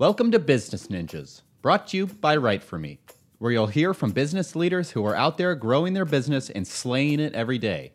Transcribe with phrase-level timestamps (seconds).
[0.00, 3.00] Welcome to Business Ninjas, brought to you by Write For Me,
[3.38, 7.18] where you'll hear from business leaders who are out there growing their business and slaying
[7.18, 7.94] it every day.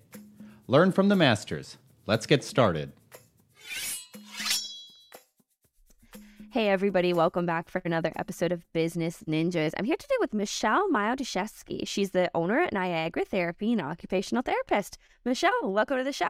[0.67, 1.77] Learn from the masters.
[2.05, 2.91] Let's get started.
[6.51, 9.71] Hey, everybody, welcome back for another episode of Business Ninjas.
[9.77, 11.87] I'm here today with Michelle Mioduszewski.
[11.87, 14.97] She's the owner at Niagara Therapy and occupational therapist.
[15.23, 16.27] Michelle, welcome to the show.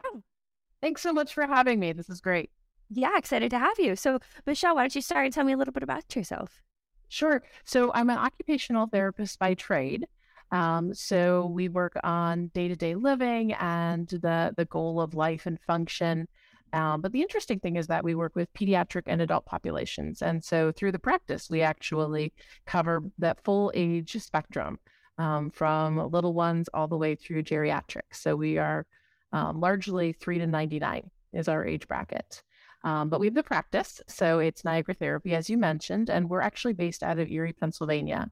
[0.80, 1.92] Thanks so much for having me.
[1.92, 2.50] This is great.
[2.90, 3.96] Yeah, excited to have you.
[3.96, 6.62] So, Michelle, why don't you start and tell me a little bit about yourself?
[7.08, 7.42] Sure.
[7.64, 10.06] So, I'm an occupational therapist by trade.
[10.50, 15.46] Um, so, we work on day to day living and the, the goal of life
[15.46, 16.28] and function.
[16.72, 20.22] Um, but the interesting thing is that we work with pediatric and adult populations.
[20.22, 22.32] And so, through the practice, we actually
[22.66, 24.78] cover that full age spectrum
[25.18, 28.16] um, from little ones all the way through geriatrics.
[28.16, 28.86] So, we are
[29.32, 32.42] um, largely three to 99 is our age bracket.
[32.84, 34.00] Um, but we have the practice.
[34.06, 38.30] So it's Niagara Therapy, as you mentioned, and we're actually based out of Erie, Pennsylvania.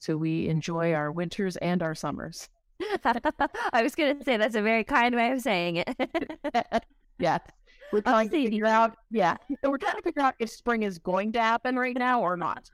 [0.00, 2.48] So we enjoy our winters and our summers.
[3.04, 6.34] I was going to say that's a very kind way of saying it.
[7.20, 7.38] yeah.
[7.92, 11.32] We're trying to figure out, yeah, we're trying to figure out if spring is going
[11.32, 12.68] to happen right now or not.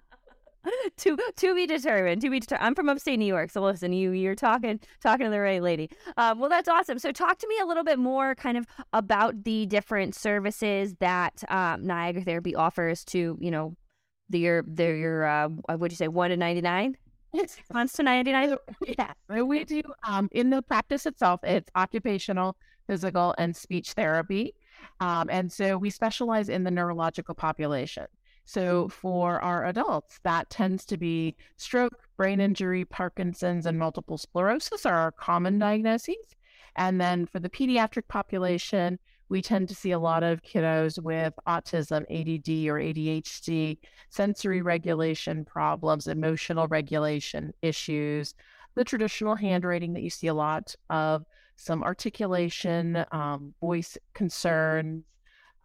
[0.99, 2.23] to to be determined.
[2.23, 2.67] To be determined.
[2.67, 5.91] I'm from upstate New York, so listen, you you're talking talking to the right lady.
[6.17, 6.99] Um, well, that's awesome.
[6.99, 11.43] So, talk to me a little bit more, kind of about the different services that
[11.49, 13.77] um, Niagara Therapy offers to you know
[14.29, 16.97] the your their your uh, would you say one to ninety nine?
[17.73, 18.57] Months to ninety nine.
[18.87, 19.83] Yeah, we do.
[20.07, 24.55] Um, in the practice itself, it's occupational, physical, and speech therapy.
[25.01, 28.07] Um, and so we specialize in the neurological population.
[28.49, 34.87] So for our adults, that tends to be stroke, brain injury, Parkinson's, and multiple sclerosis
[34.87, 36.17] are our common diagnoses.
[36.75, 41.35] And then for the pediatric population, we tend to see a lot of kiddos with
[41.47, 43.77] autism, ADD, or ADHD,
[44.09, 48.35] sensory regulation problems, emotional regulation issues,
[48.77, 55.05] the traditional handwriting that you see a lot of, some articulation, um, voice concerns,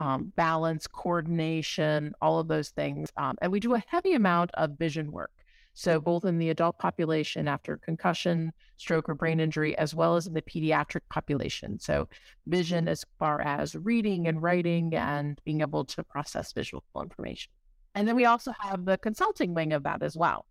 [0.03, 3.09] um, balance, coordination, all of those things.
[3.15, 5.31] Um, and we do a heavy amount of vision work.
[5.75, 10.27] So, both in the adult population after concussion, stroke, or brain injury, as well as
[10.27, 11.79] in the pediatric population.
[11.79, 12.09] So,
[12.45, 17.51] vision as far as reading and writing and being able to process visual information.
[17.95, 20.45] And then we also have the consulting wing of that as well.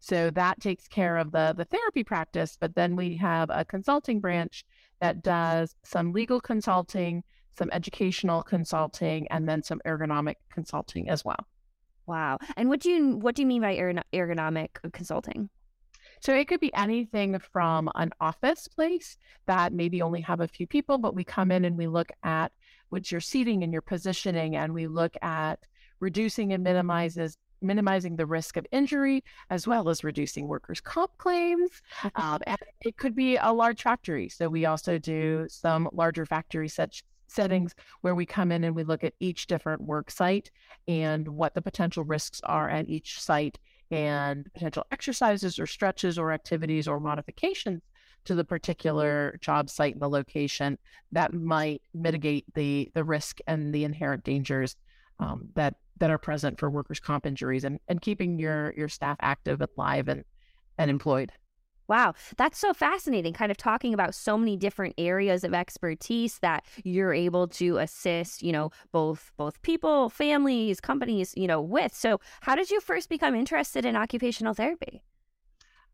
[0.00, 4.20] So, that takes care of the, the therapy practice, but then we have a consulting
[4.20, 4.64] branch
[5.00, 7.22] that does some legal consulting
[7.56, 11.46] some educational consulting, and then some ergonomic consulting as well.
[12.06, 12.38] Wow.
[12.56, 15.50] And what do you what do you mean by ergonomic consulting?
[16.20, 20.66] So it could be anything from an office place that maybe only have a few
[20.66, 22.52] people, but we come in and we look at
[22.88, 25.58] what's your seating and your positioning, and we look at
[26.00, 31.70] reducing and minimizes minimizing the risk of injury as well as reducing workers' comp claims.
[32.14, 34.28] Um, and it could be a large factory.
[34.28, 38.84] So we also do some larger factory such settings where we come in and we
[38.84, 40.50] look at each different work site
[40.88, 43.58] and what the potential risks are at each site
[43.90, 47.82] and potential exercises or stretches or activities or modifications
[48.24, 50.76] to the particular job site and the location
[51.12, 54.76] that might mitigate the the risk and the inherent dangers
[55.20, 59.16] um, that that are present for workers' comp injuries and, and keeping your your staff
[59.20, 60.24] active and live and
[60.78, 61.32] and employed.
[61.88, 63.32] Wow, that's so fascinating.
[63.32, 68.42] Kind of talking about so many different areas of expertise that you're able to assist,
[68.42, 71.94] you know, both both people, families, companies, you know, with.
[71.94, 75.02] So, how did you first become interested in occupational therapy?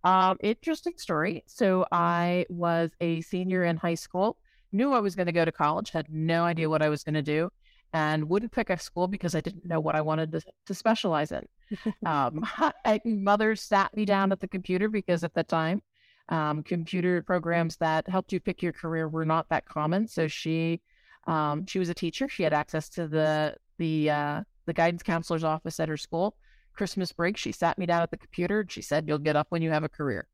[0.05, 1.45] Um, interesting story.
[1.47, 4.37] So, I was a senior in high school,
[4.73, 7.15] knew I was going to go to college, had no idea what I was going
[7.15, 7.51] to do,
[7.93, 11.33] and wouldn't pick a school because I didn't know what I wanted to, to specialize
[11.33, 11.47] in
[12.07, 12.47] um,
[12.85, 15.83] I, mother sat me down at the computer because at the time,
[16.29, 20.09] um, computer programs that helped you pick your career were not that common.
[20.09, 20.81] So she,
[21.27, 22.29] um, she was a teacher.
[22.29, 26.37] She had access to the the uh, the guidance counselor's office at her school.
[26.75, 29.47] Christmas break, she sat me down at the computer and she said, "You'll get up
[29.51, 30.27] when you have a career."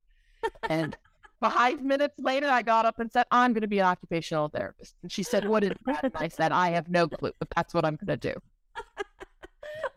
[0.69, 0.97] and
[1.41, 4.95] five minutes later, I got up and said, "I'm going to be an occupational therapist."
[5.03, 7.75] And she said, "What is that?" And I said, "I have no clue, but that's
[7.75, 8.41] what I'm going to do."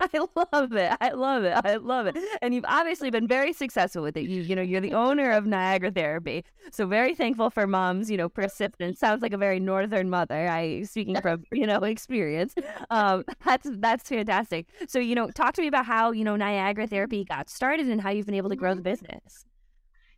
[0.00, 0.96] I love it.
[1.00, 1.52] I love it.
[1.64, 2.16] I love it.
[2.40, 4.22] And you've obviously been very successful with it.
[4.22, 6.44] You, you know, you're the owner of Niagara Therapy.
[6.72, 8.98] So very thankful for mom's, you know, persistence.
[8.98, 10.48] Sounds like a very northern mother.
[10.48, 12.54] I speaking from, you know, experience.
[12.90, 14.66] Um, that's that's fantastic.
[14.88, 18.00] So, you know, talk to me about how, you know, Niagara Therapy got started and
[18.00, 19.44] how you've been able to grow the business.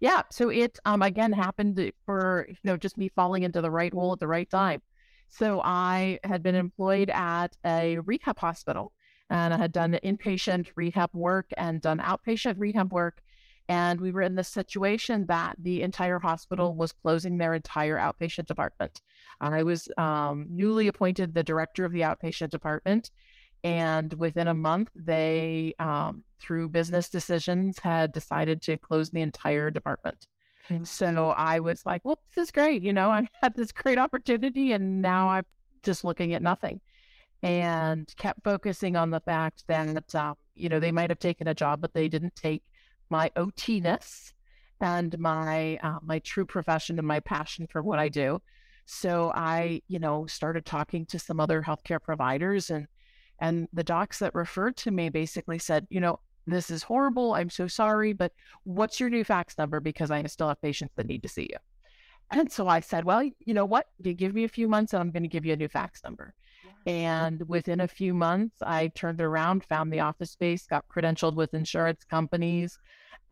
[0.01, 0.23] Yeah.
[0.31, 4.13] So it um again happened for, you know, just me falling into the right hole
[4.13, 4.83] at the right time.
[5.29, 8.93] So I had been employed at a rehab hospital
[9.31, 13.21] and I had done inpatient rehab work and done outpatient rehab work.
[13.69, 18.47] And we were in the situation that the entire hospital was closing their entire outpatient
[18.47, 19.01] department.
[19.41, 23.11] I was um, newly appointed the director of the outpatient department.
[23.65, 29.71] And within a month, they, um, through business decisions, had decided to close the entire
[29.71, 30.27] department.
[30.69, 32.83] And so I was like, well, this is great.
[32.83, 35.45] You know, I had this great opportunity and now I'm
[35.83, 36.81] just looking at nothing
[37.43, 41.55] and kept focusing on the fact that, um, you know, they might have taken a
[41.55, 42.63] job, but they didn't take
[43.11, 44.33] my OT-ness
[44.81, 48.41] and my uh, my true profession and my passion for what I do.
[48.87, 52.87] So I, you know, started talking to some other healthcare providers and
[53.41, 57.35] and the docs that referred to me basically said, you know, this is horrible.
[57.35, 58.33] I'm so sorry, but
[58.65, 59.81] what's your new fax number?
[59.81, 61.57] Because I still have patients that need to see you.
[62.31, 63.87] And so I said, well, you know what?
[64.03, 66.03] You give me a few months and I'm going to give you a new fax
[66.03, 66.35] number.
[66.87, 71.55] And within a few months, I turned around, found the office space, got credentialed with
[71.55, 72.79] insurance companies,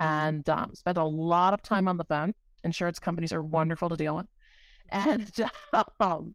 [0.01, 2.35] and um, spent a lot of time on the phone.
[2.65, 4.27] Insurance companies are wonderful to deal with,
[4.91, 5.31] and
[6.01, 6.35] um,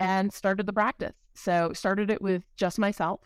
[0.00, 1.14] and started the practice.
[1.34, 3.20] So started it with just myself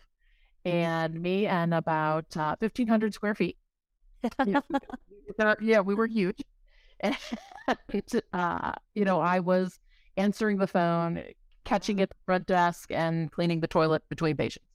[0.65, 3.57] and me and about uh, 1,500 square feet.
[5.61, 6.43] yeah, we were huge.
[6.99, 7.15] And,
[8.33, 9.79] uh, you know, I was
[10.17, 11.23] answering the phone,
[11.63, 14.65] catching at the front desk, and cleaning the toilet between patients.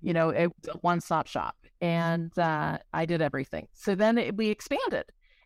[0.00, 1.56] You know, it was a one stop shop.
[1.80, 3.68] And uh, I did everything.
[3.74, 5.04] So then it, we expanded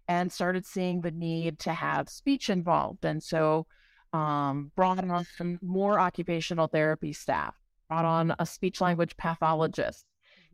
[0.08, 3.04] and started seeing the need to have speech involved.
[3.04, 3.66] And so
[4.12, 7.54] um, brought on some more occupational therapy staff
[7.92, 10.06] brought on a speech language pathologist,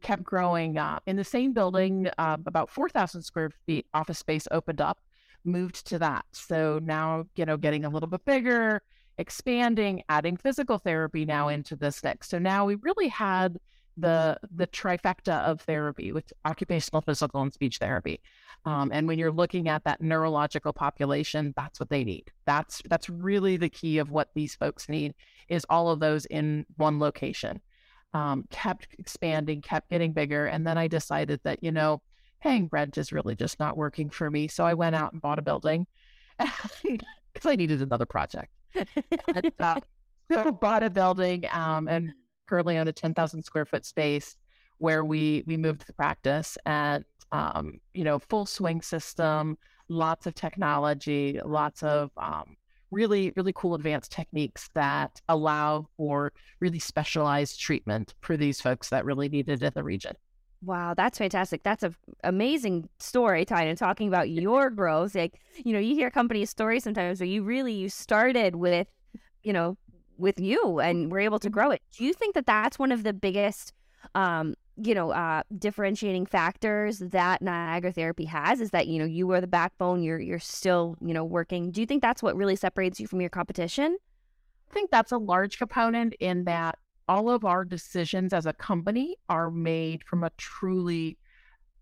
[0.02, 1.04] kept growing up.
[1.06, 4.98] In the same building, uh, about 4,000 square feet office space opened up,
[5.44, 6.24] moved to that.
[6.32, 8.82] So now, you know, getting a little bit bigger,
[9.18, 12.28] expanding, adding physical therapy now into this next.
[12.28, 13.58] So now we really had
[13.98, 18.20] the the trifecta of therapy with occupational, physical, and speech therapy.
[18.64, 22.30] Um, and when you're looking at that neurological population, that's what they need.
[22.46, 25.14] That's that's really the key of what these folks need
[25.48, 27.60] is all of those in one location.
[28.14, 32.02] Um, kept expanding, kept getting bigger, and then I decided that you know
[32.40, 34.48] paying rent is really just not working for me.
[34.48, 35.86] So I went out and bought a building
[36.38, 38.52] because I needed another project.
[38.74, 39.80] and, uh,
[40.30, 42.12] so bought a building um, and
[42.48, 44.36] currently own a 10,000 square foot space
[44.78, 49.58] where we we moved the practice and um, you know full swing system,
[49.88, 52.56] lots of technology, lots of um,
[52.90, 59.04] really really cool advanced techniques that allow for really specialized treatment for these folks that
[59.04, 60.14] really need it in the region.
[60.62, 61.62] Wow, that's fantastic.
[61.62, 65.14] That's an amazing story, Tynan, talking about your growth.
[65.14, 68.88] Like, you know, you hear company stories sometimes where you really you started with,
[69.44, 69.76] you know,
[70.18, 71.82] with you and we're able to grow it.
[71.96, 73.72] Do you think that that's one of the biggest,
[74.14, 78.60] um, you know, uh, differentiating factors that Niagara Therapy has?
[78.60, 80.02] Is that you know you are the backbone.
[80.02, 81.70] You're you're still you know working.
[81.70, 83.96] Do you think that's what really separates you from your competition?
[84.70, 86.78] I think that's a large component in that
[87.08, 91.16] all of our decisions as a company are made from a truly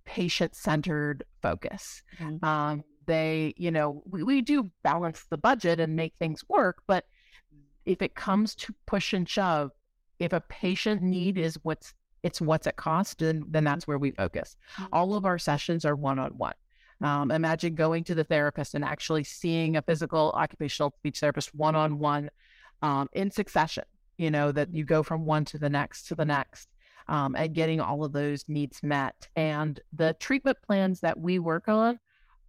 [0.05, 2.03] patient centered focus.
[2.21, 2.45] Mm-hmm.
[2.45, 7.05] Um, they, you know, we, we do balance the budget and make things work, but
[7.87, 9.71] if it comes to push and shove,
[10.19, 14.11] if a patient need is what's it's what's at cost, then then that's where we
[14.11, 14.57] focus.
[14.77, 14.87] Mm-hmm.
[14.93, 16.55] All of our sessions are one on one.
[17.01, 21.77] Um, imagine going to the therapist and actually seeing a physical occupational speech therapist one
[21.77, 22.31] on one
[23.13, 23.85] in succession.
[24.19, 26.69] You know that you go from one to the next to the next,
[27.07, 29.29] um, and getting all of those needs met.
[29.37, 32.01] And the treatment plans that we work on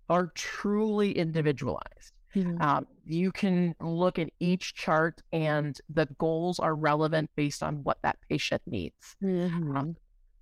[0.09, 2.13] are truly individualized.
[2.35, 2.61] Mm-hmm.
[2.61, 7.97] Um, you can look at each chart and the goals are relevant based on what
[8.03, 9.15] that patient needs.
[9.23, 9.75] Mm-hmm.
[9.75, 9.95] Um,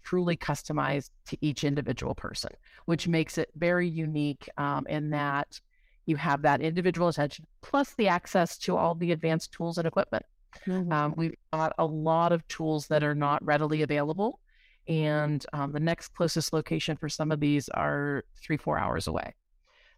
[0.04, 2.52] truly customized to each individual person,
[2.86, 5.60] which makes it very unique um, in that
[6.06, 10.24] you have that individual attention plus the access to all the advanced tools and equipment.
[10.68, 10.92] Mm-hmm.
[10.92, 14.40] Um, we've got a lot of tools that are not readily available.
[14.88, 19.34] And um, the next closest location for some of these are three, four hours away.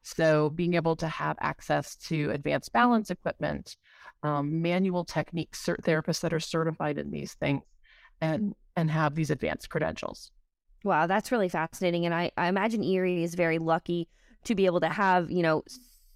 [0.03, 3.75] So being able to have access to advanced balance equipment,
[4.23, 7.61] um, manual techniques, cert therapists that are certified in these things,
[8.21, 10.31] and and have these advanced credentials.
[10.83, 12.05] Wow, that's really fascinating.
[12.05, 14.07] And I, I imagine Erie is very lucky
[14.45, 15.63] to be able to have, you know,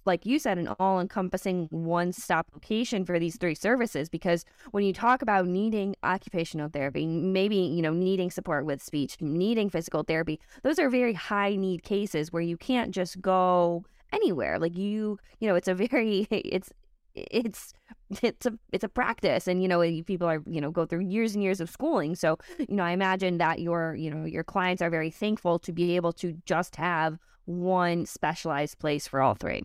[0.04, 4.08] like you said, an all encompassing one stop location for these three services.
[4.08, 9.16] Because when you talk about needing occupational therapy, maybe, you know, needing support with speech,
[9.20, 14.58] needing physical therapy, those are very high need cases where you can't just go anywhere.
[14.58, 16.72] Like you, you know, it's a very, it's,
[17.14, 17.74] it's
[18.22, 21.34] it's a it's a practice and you know people are you know go through years
[21.34, 24.80] and years of schooling so you know i imagine that your you know your clients
[24.80, 29.62] are very thankful to be able to just have one specialized place for all three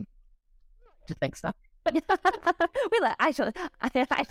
[1.08, 1.52] to think so
[1.94, 2.02] we
[3.20, 4.26] actually I, I,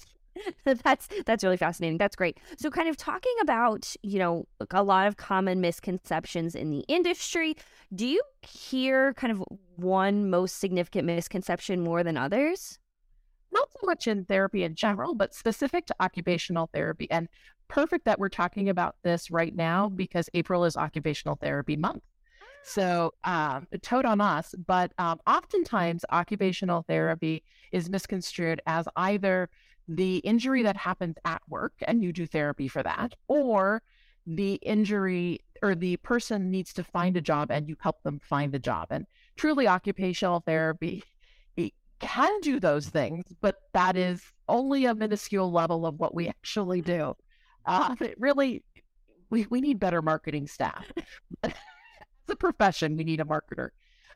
[0.64, 1.98] that's that's really fascinating.
[1.98, 2.38] That's great.
[2.58, 7.56] So kind of talking about, you know, a lot of common misconceptions in the industry,
[7.94, 9.42] do you hear kind of
[9.76, 12.78] one most significant misconception more than others?
[13.52, 17.10] Not so much in therapy in general, but specific to occupational therapy.
[17.10, 17.28] And
[17.68, 22.02] perfect that we're talking about this right now because April is occupational therapy month.
[22.68, 29.48] So, um, toad on us, but um, oftentimes occupational therapy is misconstrued as either
[29.86, 33.82] the injury that happens at work and you do therapy for that, or
[34.26, 38.52] the injury or the person needs to find a job and you help them find
[38.52, 38.88] a job.
[38.90, 39.06] And
[39.36, 41.04] truly, occupational therapy
[42.00, 46.80] can do those things, but that is only a minuscule level of what we actually
[46.80, 47.14] do.
[47.64, 48.64] Uh, really,
[49.30, 50.84] we, we need better marketing staff.
[52.28, 53.70] As a profession, we need a marketer.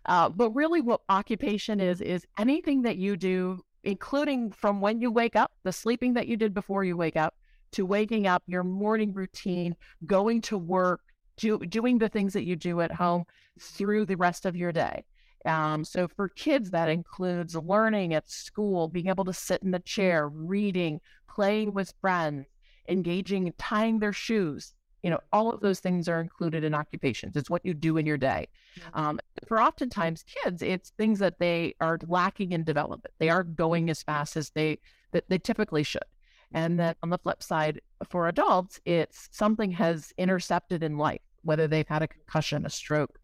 [0.06, 5.10] Uh, but really, what occupation is, is anything that you do including from when you
[5.10, 7.34] wake up, the sleeping that you did before you wake up,
[7.72, 9.76] to waking up, your morning routine,
[10.06, 11.00] going to work,
[11.36, 13.24] do, doing the things that you do at home
[13.58, 15.04] through the rest of your day.
[15.46, 19.78] Um, so for kids, that includes learning at school, being able to sit in the
[19.78, 22.46] chair, reading, playing with friends,
[22.88, 27.36] engaging, tying their shoes, you know, all of those things are included in occupations.
[27.36, 28.48] It's what you do in your day.
[28.94, 33.14] Um, for oftentimes kids, it's things that they are lacking in development.
[33.18, 34.78] They aren't going as fast as they
[35.12, 36.04] that they typically should.
[36.52, 41.66] And then on the flip side, for adults, it's something has intercepted in life, whether
[41.68, 43.18] they've had a concussion, a stroke,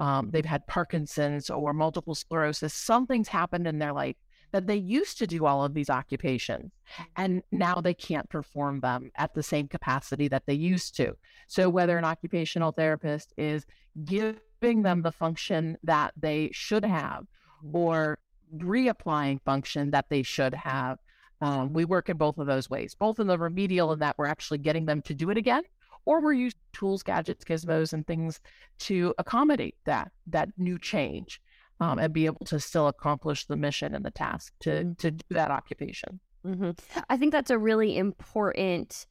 [0.00, 2.72] um, they've had Parkinson's or multiple sclerosis.
[2.72, 4.16] Something's happened in their life
[4.52, 6.72] that they used to do all of these occupations
[7.16, 11.16] and now they can't perform them at the same capacity that they used to.
[11.46, 13.66] So, whether an occupational therapist is
[14.04, 17.26] giving them the function that they should have
[17.72, 18.18] or
[18.56, 20.98] reapplying function that they should have,
[21.40, 24.26] um, we work in both of those ways, both in the remedial in that we're
[24.26, 25.62] actually getting them to do it again,
[26.04, 28.40] or we're using tools, gadgets, gizmos, and things
[28.78, 31.40] to accommodate that that new change
[31.80, 35.24] um, and be able to still accomplish the mission and the task to to do
[35.30, 36.20] that occupation.
[36.46, 36.70] Mm-hmm.
[37.08, 39.06] I think that's a really important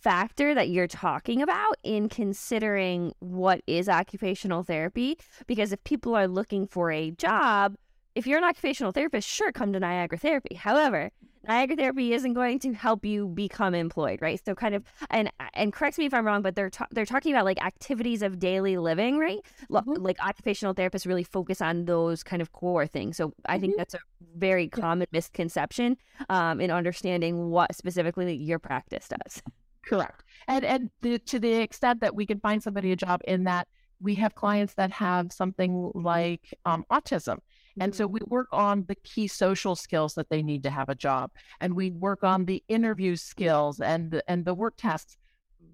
[0.00, 6.28] factor that you're talking about in considering what is occupational therapy because if people are
[6.28, 7.74] looking for a job
[8.14, 11.10] if you're an occupational therapist sure come to niagara therapy however
[11.46, 14.40] Niagara therapy isn't going to help you become employed, right?
[14.44, 17.32] So kind of and and correct me if I'm wrong, but they're ta- they're talking
[17.32, 19.40] about like activities of daily living, right?
[19.70, 20.02] Mm-hmm.
[20.02, 23.16] Like occupational therapists really focus on those kind of core things.
[23.16, 23.60] So I mm-hmm.
[23.62, 24.00] think that's a
[24.36, 25.96] very common misconception
[26.28, 29.42] um, in understanding what specifically your practice does.
[29.84, 33.44] Correct, and and the, to the extent that we can find somebody a job in
[33.44, 33.68] that
[34.00, 37.38] we have clients that have something like um, autism
[37.80, 40.94] and so we work on the key social skills that they need to have a
[40.94, 41.30] job,
[41.60, 45.16] and we work on the interview skills and and the work tests,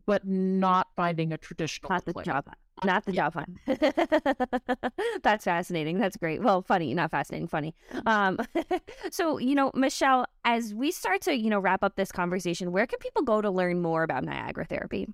[0.06, 2.46] but not finding a traditional not the job,
[2.82, 3.30] not the yeah.
[3.30, 3.44] job.
[5.22, 5.98] That's fascinating.
[5.98, 6.42] That's great.
[6.42, 7.74] Well, funny, not fascinating, funny.
[8.06, 8.38] Um,
[9.10, 12.86] so you know, Michelle, as we start to you know wrap up this conversation, where
[12.86, 15.06] can people go to learn more about Niagara therapy?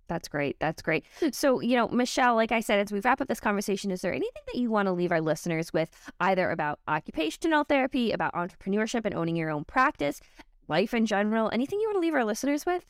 [0.06, 0.56] That's great.
[0.60, 1.04] That's great.
[1.32, 4.12] So, you know, Michelle, like I said, as we wrap up this conversation, is there
[4.12, 9.06] anything that you want to leave our listeners with, either about occupational therapy, about entrepreneurship
[9.06, 10.20] and owning your own practice,
[10.68, 11.50] life in general?
[11.52, 12.84] Anything you want to leave our listeners with?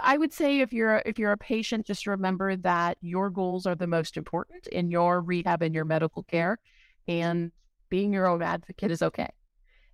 [0.00, 3.74] I would say if you're if you're a patient, just remember that your goals are
[3.74, 6.58] the most important in your rehab and your medical care,
[7.06, 7.52] and
[7.88, 9.30] being your own advocate is okay.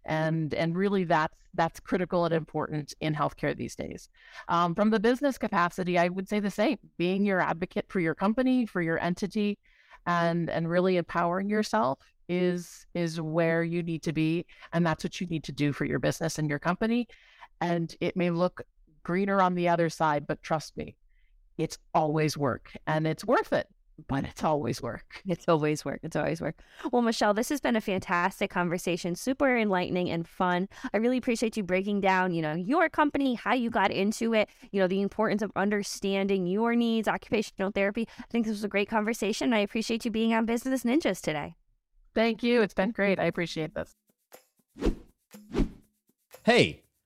[0.04, 4.08] And and really that's that's critical and important in healthcare these days.
[4.48, 8.14] Um, from the business capacity, I would say the same: being your advocate for your
[8.14, 9.58] company, for your entity,
[10.06, 15.20] and and really empowering yourself is is where you need to be, and that's what
[15.20, 17.06] you need to do for your business and your company.
[17.60, 18.62] And it may look
[19.02, 20.96] greener on the other side, but trust me,
[21.58, 23.68] it's always work and it's worth it.
[24.08, 25.20] but it's always work.
[25.26, 26.00] It's always work.
[26.02, 26.56] It's always work.
[26.90, 30.68] Well, Michelle, this has been a fantastic conversation, super enlightening and fun.
[30.94, 34.48] I really appreciate you breaking down, you know, your company, how you got into it,
[34.72, 38.08] you know, the importance of understanding your needs, occupational therapy.
[38.18, 39.52] I think this was a great conversation.
[39.52, 41.56] I appreciate you being on Business Ninjas today.
[42.14, 42.62] Thank you.
[42.62, 43.20] It's been great.
[43.20, 43.94] I appreciate this.
[46.42, 46.82] Hey,